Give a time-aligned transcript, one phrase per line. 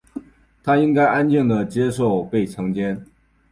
[0.63, 3.05] 她应该安静地接受被强奸。